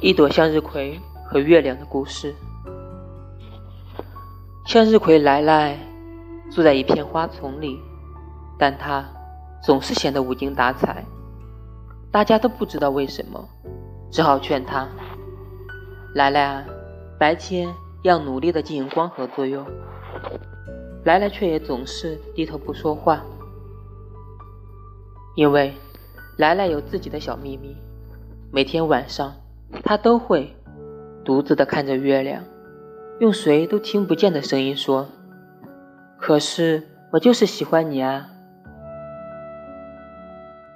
[0.00, 2.34] 一朵向日葵和月亮的故事。
[4.66, 5.78] 向日葵来来
[6.50, 7.80] 住在一片花丛里，
[8.58, 9.02] 但它
[9.62, 11.02] 总是显得无精打采。
[12.10, 13.48] 大家都不知道为什么，
[14.10, 14.86] 只好劝他
[16.14, 16.64] ：“来来啊，
[17.18, 17.68] 白天
[18.02, 19.66] 要努力的进行光合作用。”
[21.04, 23.22] 来来却也总是低头不说话，
[25.36, 25.74] 因为
[26.36, 27.76] 来来有自己的小秘密。
[28.50, 29.32] 每天晚上，
[29.82, 30.54] 他都会
[31.24, 32.44] 独自的看着月亮，
[33.20, 35.08] 用谁都听不见的声音说
[36.18, 38.30] ：“可是我就是喜欢你啊。”